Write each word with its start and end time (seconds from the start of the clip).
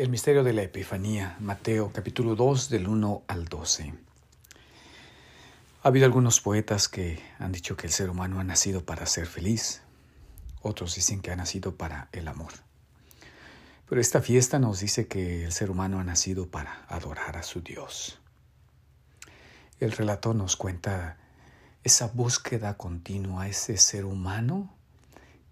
El 0.00 0.08
misterio 0.08 0.42
de 0.42 0.54
la 0.54 0.62
Epifanía, 0.62 1.36
Mateo 1.40 1.92
capítulo 1.92 2.34
2 2.34 2.70
del 2.70 2.88
1 2.88 3.24
al 3.28 3.44
12. 3.44 3.92
Ha 5.82 5.88
habido 5.88 6.06
algunos 6.06 6.40
poetas 6.40 6.88
que 6.88 7.20
han 7.38 7.52
dicho 7.52 7.76
que 7.76 7.86
el 7.86 7.92
ser 7.92 8.08
humano 8.08 8.40
ha 8.40 8.44
nacido 8.44 8.82
para 8.82 9.04
ser 9.04 9.26
feliz, 9.26 9.82
otros 10.62 10.94
dicen 10.94 11.20
que 11.20 11.30
ha 11.32 11.36
nacido 11.36 11.76
para 11.76 12.08
el 12.12 12.28
amor. 12.28 12.50
Pero 13.90 14.00
esta 14.00 14.22
fiesta 14.22 14.58
nos 14.58 14.80
dice 14.80 15.06
que 15.06 15.44
el 15.44 15.52
ser 15.52 15.70
humano 15.70 16.00
ha 16.00 16.04
nacido 16.04 16.48
para 16.48 16.86
adorar 16.88 17.36
a 17.36 17.42
su 17.42 17.60
Dios. 17.60 18.18
El 19.80 19.92
relato 19.92 20.32
nos 20.32 20.56
cuenta 20.56 21.18
esa 21.84 22.06
búsqueda 22.06 22.78
continua, 22.78 23.48
ese 23.48 23.76
ser 23.76 24.06
humano 24.06 24.74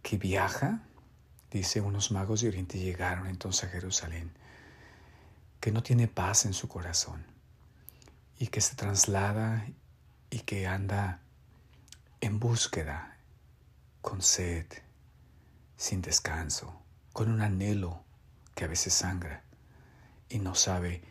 que 0.00 0.16
viaja 0.16 0.88
Dice, 1.50 1.80
unos 1.80 2.10
magos 2.10 2.42
de 2.42 2.48
Oriente 2.48 2.78
llegaron 2.78 3.26
entonces 3.26 3.64
a 3.64 3.68
Jerusalén, 3.68 4.30
que 5.60 5.72
no 5.72 5.82
tiene 5.82 6.06
paz 6.06 6.44
en 6.44 6.52
su 6.52 6.68
corazón 6.68 7.24
y 8.38 8.48
que 8.48 8.60
se 8.60 8.76
traslada 8.76 9.66
y 10.30 10.40
que 10.40 10.66
anda 10.66 11.20
en 12.20 12.38
búsqueda, 12.38 13.16
con 14.02 14.20
sed, 14.20 14.66
sin 15.76 16.02
descanso, 16.02 16.82
con 17.12 17.30
un 17.30 17.40
anhelo 17.40 18.04
que 18.54 18.64
a 18.64 18.68
veces 18.68 18.92
sangra 18.92 19.42
y 20.28 20.38
no 20.40 20.54
sabe 20.54 21.02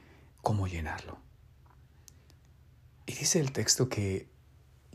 cómo 0.44 0.67
llenarlo. 0.67 1.17
Y 3.08 3.14
dice 3.14 3.40
el 3.40 3.52
texto 3.52 3.90
que 3.90 4.30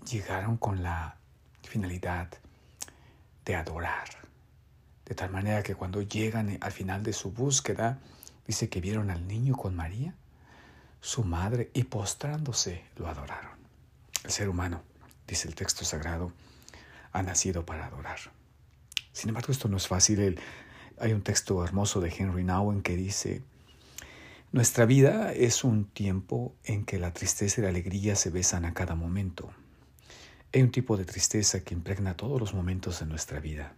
llegaron 0.08 0.56
con 0.56 0.82
la 0.82 1.16
finalidad 1.62 2.28
de 3.44 3.56
adorar 3.56 4.31
de 5.12 5.16
tal 5.16 5.30
manera 5.30 5.62
que 5.62 5.74
cuando 5.74 6.00
llegan 6.00 6.56
al 6.62 6.72
final 6.72 7.02
de 7.02 7.12
su 7.12 7.32
búsqueda, 7.32 7.98
dice 8.46 8.70
que 8.70 8.80
vieron 8.80 9.10
al 9.10 9.28
niño 9.28 9.54
con 9.54 9.76
María, 9.76 10.14
su 11.02 11.22
madre, 11.22 11.70
y 11.74 11.84
postrándose 11.84 12.82
lo 12.96 13.08
adoraron. 13.08 13.58
El 14.24 14.30
ser 14.30 14.48
humano, 14.48 14.82
dice 15.28 15.48
el 15.48 15.54
texto 15.54 15.84
sagrado, 15.84 16.32
ha 17.12 17.22
nacido 17.22 17.66
para 17.66 17.88
adorar. 17.88 18.20
Sin 19.12 19.28
embargo, 19.28 19.52
esto 19.52 19.68
no 19.68 19.76
es 19.76 19.86
fácil. 19.86 20.40
Hay 20.98 21.12
un 21.12 21.20
texto 21.20 21.62
hermoso 21.62 22.00
de 22.00 22.08
Henry 22.08 22.42
Nouwen 22.42 22.80
que 22.80 22.96
dice, 22.96 23.42
nuestra 24.50 24.86
vida 24.86 25.34
es 25.34 25.62
un 25.62 25.84
tiempo 25.84 26.54
en 26.64 26.86
que 26.86 26.98
la 26.98 27.12
tristeza 27.12 27.60
y 27.60 27.64
la 27.64 27.68
alegría 27.68 28.16
se 28.16 28.30
besan 28.30 28.64
a 28.64 28.72
cada 28.72 28.94
momento. 28.94 29.52
Hay 30.54 30.62
un 30.62 30.70
tipo 30.70 30.96
de 30.96 31.04
tristeza 31.04 31.60
que 31.60 31.74
impregna 31.74 32.16
todos 32.16 32.40
los 32.40 32.54
momentos 32.54 33.00
de 33.00 33.04
nuestra 33.04 33.40
vida. 33.40 33.74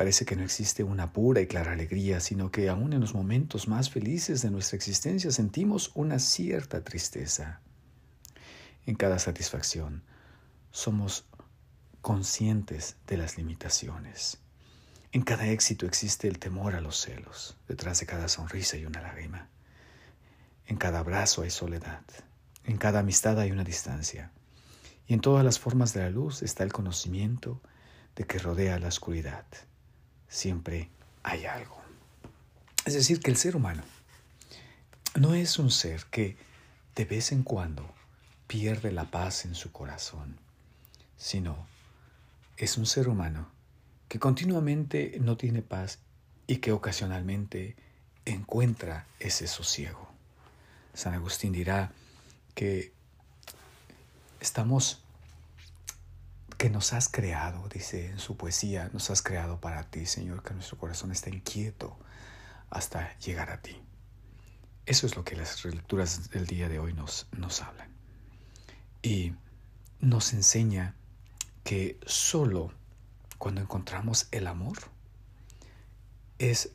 Parece 0.00 0.24
que 0.24 0.34
no 0.34 0.42
existe 0.42 0.82
una 0.82 1.12
pura 1.12 1.42
y 1.42 1.46
clara 1.46 1.72
alegría, 1.72 2.20
sino 2.20 2.50
que 2.50 2.70
aún 2.70 2.94
en 2.94 3.00
los 3.00 3.12
momentos 3.12 3.68
más 3.68 3.90
felices 3.90 4.40
de 4.40 4.50
nuestra 4.50 4.76
existencia 4.76 5.30
sentimos 5.30 5.90
una 5.94 6.18
cierta 6.18 6.82
tristeza. 6.82 7.60
En 8.86 8.94
cada 8.94 9.18
satisfacción 9.18 10.02
somos 10.70 11.26
conscientes 12.00 12.96
de 13.06 13.18
las 13.18 13.36
limitaciones. 13.36 14.38
En 15.12 15.20
cada 15.20 15.46
éxito 15.48 15.84
existe 15.84 16.28
el 16.28 16.38
temor 16.38 16.76
a 16.76 16.80
los 16.80 16.98
celos. 16.98 17.58
Detrás 17.68 18.00
de 18.00 18.06
cada 18.06 18.28
sonrisa 18.28 18.78
hay 18.78 18.86
una 18.86 19.02
lágrima. 19.02 19.50
En 20.66 20.78
cada 20.78 21.00
abrazo 21.00 21.42
hay 21.42 21.50
soledad. 21.50 22.04
En 22.64 22.78
cada 22.78 23.00
amistad 23.00 23.38
hay 23.38 23.52
una 23.52 23.64
distancia. 23.64 24.32
Y 25.06 25.12
en 25.12 25.20
todas 25.20 25.44
las 25.44 25.58
formas 25.58 25.92
de 25.92 26.00
la 26.00 26.08
luz 26.08 26.40
está 26.40 26.64
el 26.64 26.72
conocimiento 26.72 27.60
de 28.16 28.24
que 28.24 28.38
rodea 28.38 28.78
la 28.78 28.88
oscuridad 28.88 29.44
siempre 30.30 30.88
hay 31.22 31.44
algo. 31.44 31.78
Es 32.86 32.94
decir, 32.94 33.20
que 33.20 33.30
el 33.30 33.36
ser 33.36 33.56
humano 33.56 33.82
no 35.14 35.34
es 35.34 35.58
un 35.58 35.70
ser 35.70 36.06
que 36.06 36.38
de 36.94 37.04
vez 37.04 37.32
en 37.32 37.42
cuando 37.42 37.92
pierde 38.46 38.92
la 38.92 39.10
paz 39.10 39.44
en 39.44 39.54
su 39.54 39.70
corazón, 39.70 40.38
sino 41.18 41.66
es 42.56 42.78
un 42.78 42.86
ser 42.86 43.08
humano 43.08 43.50
que 44.08 44.18
continuamente 44.18 45.18
no 45.20 45.36
tiene 45.36 45.62
paz 45.62 45.98
y 46.46 46.56
que 46.56 46.72
ocasionalmente 46.72 47.76
encuentra 48.24 49.06
ese 49.18 49.46
sosiego. 49.46 50.08
San 50.94 51.14
Agustín 51.14 51.52
dirá 51.52 51.92
que 52.54 52.92
estamos 54.40 55.02
que 56.60 56.68
nos 56.68 56.92
has 56.92 57.08
creado, 57.08 57.66
dice 57.70 58.10
en 58.10 58.18
su 58.18 58.36
poesía, 58.36 58.90
nos 58.92 59.08
has 59.08 59.22
creado 59.22 59.62
para 59.62 59.84
ti, 59.84 60.04
Señor, 60.04 60.42
que 60.42 60.52
nuestro 60.52 60.76
corazón 60.76 61.10
está 61.10 61.30
inquieto 61.30 61.98
hasta 62.68 63.16
llegar 63.16 63.48
a 63.48 63.62
ti. 63.62 63.80
Eso 64.84 65.06
es 65.06 65.16
lo 65.16 65.24
que 65.24 65.36
las 65.36 65.64
lecturas 65.64 66.28
del 66.28 66.44
día 66.44 66.68
de 66.68 66.78
hoy 66.78 66.92
nos, 66.92 67.28
nos 67.32 67.62
hablan. 67.62 67.88
Y 69.00 69.32
nos 70.00 70.34
enseña 70.34 70.96
que 71.64 71.98
solo 72.04 72.74
cuando 73.38 73.62
encontramos 73.62 74.28
el 74.30 74.46
amor, 74.46 74.76
es 76.38 76.72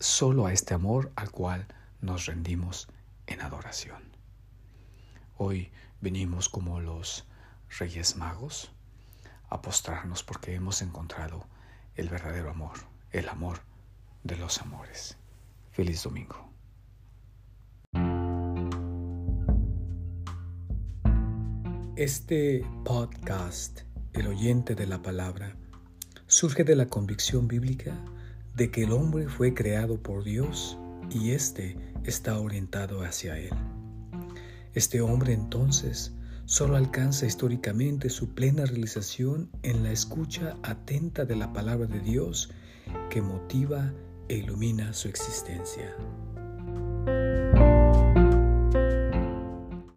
solo 0.00 0.46
a 0.46 0.54
este 0.54 0.72
amor 0.72 1.12
al 1.14 1.30
cual 1.30 1.66
nos 2.00 2.24
rendimos 2.24 2.88
en 3.26 3.42
adoración. 3.42 4.02
Hoy 5.36 5.70
venimos 6.00 6.48
como 6.48 6.80
los 6.80 7.26
reyes 7.78 8.16
magos 8.16 8.72
a 9.48 9.62
postrarnos 9.62 10.22
porque 10.22 10.54
hemos 10.54 10.82
encontrado 10.82 11.46
el 11.94 12.08
verdadero 12.08 12.50
amor, 12.50 12.76
el 13.12 13.28
amor 13.28 13.60
de 14.24 14.36
los 14.36 14.60
amores. 14.60 15.16
Feliz 15.72 16.02
domingo. 16.02 16.50
Este 21.96 22.62
podcast, 22.84 23.80
El 24.12 24.26
oyente 24.26 24.74
de 24.74 24.86
la 24.86 25.02
palabra, 25.02 25.56
surge 26.26 26.64
de 26.64 26.76
la 26.76 26.86
convicción 26.86 27.48
bíblica 27.48 27.94
de 28.54 28.70
que 28.70 28.84
el 28.84 28.92
hombre 28.92 29.28
fue 29.28 29.54
creado 29.54 30.02
por 30.02 30.24
Dios 30.24 30.78
y 31.10 31.32
éste 31.32 31.76
está 32.04 32.38
orientado 32.38 33.02
hacia 33.04 33.38
Él. 33.38 33.52
Este 34.74 35.00
hombre 35.00 35.32
entonces 35.32 36.15
solo 36.46 36.76
alcanza 36.76 37.26
históricamente 37.26 38.08
su 38.08 38.30
plena 38.30 38.64
realización 38.64 39.50
en 39.62 39.82
la 39.82 39.92
escucha 39.92 40.56
atenta 40.62 41.24
de 41.24 41.36
la 41.36 41.52
palabra 41.52 41.86
de 41.86 42.00
Dios 42.00 42.50
que 43.10 43.20
motiva 43.20 43.92
e 44.28 44.38
ilumina 44.38 44.92
su 44.92 45.08
existencia. 45.08 45.94